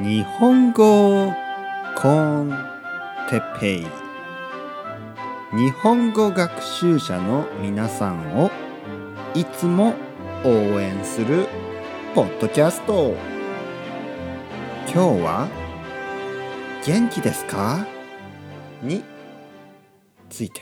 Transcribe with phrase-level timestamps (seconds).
[0.00, 1.32] 日本語
[1.96, 2.56] コン
[3.28, 3.86] テペイ。
[5.56, 8.48] 日本語学習者の皆さんを
[9.34, 9.94] いつも
[10.44, 10.50] 応
[10.80, 11.48] 援する
[12.14, 13.16] ポッドキャスト。
[14.84, 15.48] 今日は
[16.86, 17.84] 元気ですか？
[18.84, 19.02] に
[20.30, 20.60] ついて。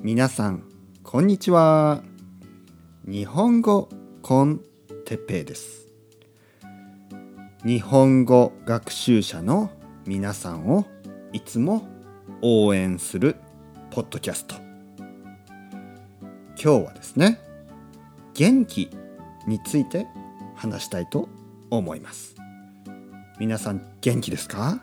[0.00, 0.64] 皆さん
[1.02, 2.02] こんにちは。
[3.04, 3.90] 日本語
[4.22, 4.70] コンテペイ。
[5.16, 5.88] です。
[7.64, 9.72] 日本語学習者の
[10.06, 10.86] 皆さんを
[11.32, 11.88] いつも
[12.42, 13.34] 応援する
[13.90, 14.54] ポッドキャスト。
[16.50, 17.40] 今日はですね
[18.34, 18.88] 元気
[19.48, 20.06] について
[20.54, 21.28] 話したいと
[21.70, 22.36] 思います。
[23.40, 24.80] 皆さん元気ですか？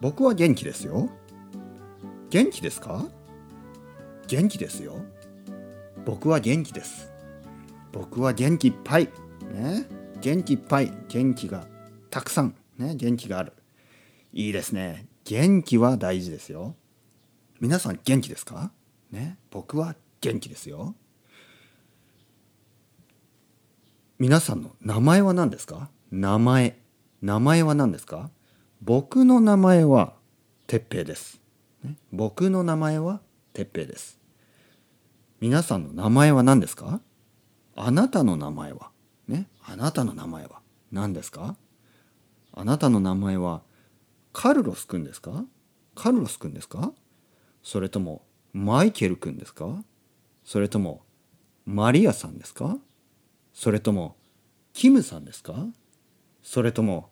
[0.00, 1.10] 僕は元気ですよ。
[2.30, 3.06] 元気ですか？
[4.28, 4.94] 元気ですよ。
[6.06, 7.09] 僕は元気です。
[7.92, 9.08] 僕は元気いっぱい。
[9.52, 9.86] ね。
[10.20, 10.92] 元気いっぱい。
[11.08, 11.66] 元気が
[12.10, 12.54] たくさん。
[12.78, 12.94] ね。
[12.94, 13.52] 元気がある。
[14.32, 15.06] いいですね。
[15.24, 16.76] 元気は大事ですよ。
[17.60, 18.72] 皆さん元気ですか？
[19.10, 19.38] ね。
[19.50, 20.94] 僕は元気ですよ。
[24.18, 25.90] 皆さんの名前は何ですか？
[26.10, 26.78] 名前。
[27.22, 28.30] 名前は何ですか？
[28.82, 30.14] 僕の名前は
[30.66, 31.38] 哲平です、
[31.84, 33.20] ね、僕の名前は
[33.52, 34.18] 哲平です。
[35.40, 37.00] 皆さんの名前は何ですか？
[37.82, 38.90] あなたの名前は？
[39.26, 39.48] ね？
[39.64, 40.60] あなたの名前は？
[40.92, 41.56] 何ですか？
[42.52, 43.62] あなたの名前は
[44.34, 45.44] カルロスくんですか？
[45.94, 46.92] カルロスくんですか？
[47.62, 48.22] それとも
[48.52, 49.82] マイケルくんですか？
[50.44, 51.02] それとも
[51.64, 52.76] マリアさんですか？
[53.54, 54.16] それとも
[54.74, 55.66] キムさんですか？
[56.42, 57.08] それとも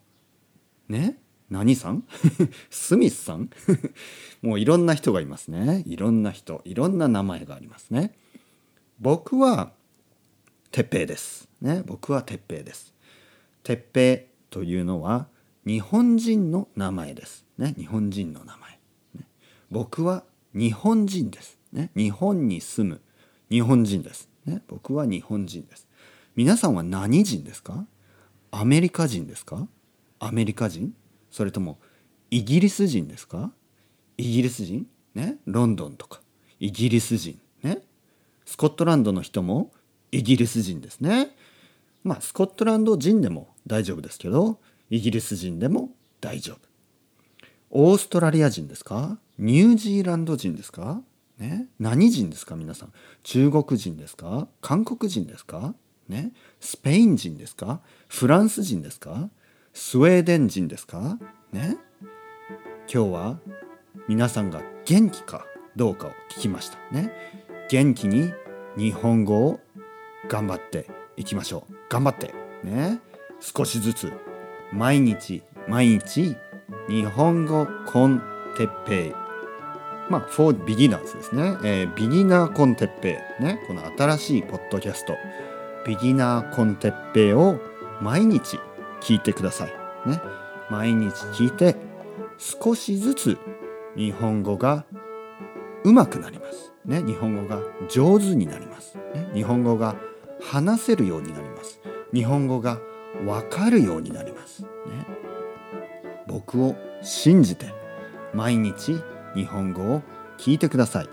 [0.87, 1.19] ね？
[1.49, 2.03] 何さん？
[2.69, 3.49] スミスさん？
[4.43, 5.83] もういろんな人がいますね。
[5.87, 8.13] いろんな人いろんな名前がありますね。
[8.99, 9.71] 僕は
[10.71, 11.49] 鉄平です。
[11.61, 12.93] ね僕は鉄平です。
[13.63, 15.27] 鉄平というのは
[15.65, 17.45] 日本人の名前です。
[17.57, 18.79] ね日本人の名前、
[19.15, 19.27] ね、
[19.71, 20.23] 僕は
[20.53, 21.57] 日本人です。
[21.71, 23.01] ね日本に住む
[23.49, 24.29] 日本人です。
[24.45, 25.87] ね僕は日本人です。
[26.35, 27.85] 皆さんは何人ですか？
[28.51, 29.67] アメリカ人ですか？
[30.19, 30.93] アメリカ人？
[31.31, 31.79] それとも
[32.29, 33.51] イギリス人ですか？
[34.17, 34.87] イギリス人？
[35.15, 36.21] ねロンドンとか。
[36.59, 37.39] イギリス人？
[37.63, 37.79] ね
[38.45, 39.71] スコットランドの人も
[40.11, 41.35] イギリス人ですね。
[42.03, 44.59] まあスコットランド人でも大丈夫ですけど
[44.89, 46.59] イギリス人でも大丈夫。
[47.71, 49.19] オーストラリア人ですか？
[49.37, 51.01] ニュージーランド人ですか？
[51.37, 51.67] ね？
[51.79, 52.93] 何人ですか皆さん？
[53.23, 54.47] 中国人ですか？
[54.61, 55.75] 韓国人ですか？
[56.07, 56.31] ね？
[56.59, 57.81] スペイン人ですか？
[58.07, 59.29] フランス人ですか？
[59.73, 61.19] スウェーデン人ですか？
[61.51, 61.77] ね？
[62.91, 63.39] 今日は
[64.07, 65.45] 皆さんが元気か
[65.75, 66.77] どうかを聞きました。
[66.91, 67.11] ね？
[67.69, 68.33] 元気に
[68.75, 69.59] 日本語を
[70.29, 71.73] 頑張っていきましょう。
[71.89, 72.33] 頑張って。
[72.63, 73.01] ね。
[73.41, 74.13] 少しずつ
[74.71, 76.35] 毎日毎日
[76.87, 78.21] 日本語 con
[78.55, 79.11] テッペイ。
[80.09, 83.59] まあ for beginners ですね、えー、ビギナー con テッペイね。
[83.67, 85.15] この新しいポッドキャスト。
[85.85, 87.59] ビギナー con テッペイを
[88.01, 88.59] 毎日
[89.01, 90.09] 聞いてください。
[90.09, 90.21] ね。
[90.69, 91.75] 毎日聞いて
[92.37, 93.37] 少しずつ
[93.95, 94.85] 日本語が
[95.83, 96.71] 上手くなります。
[96.85, 97.01] ね。
[97.03, 98.97] 日本語が上手になります。
[99.13, 99.29] ね。
[99.33, 99.95] 日本語が
[100.41, 101.79] 話せるようになります。
[102.13, 102.79] 日本語が
[103.25, 104.63] わかるようになります。
[104.63, 104.69] ね。
[106.27, 107.73] 僕を信じて
[108.33, 109.01] 毎日
[109.35, 110.01] 日本語を
[110.37, 111.09] 聞いてください。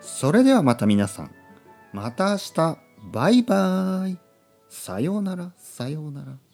[0.00, 1.30] それではまた皆さん。
[1.92, 2.78] また明日。
[3.12, 4.18] バイバイ。
[4.68, 5.52] さようなら。
[5.56, 6.49] さようなら。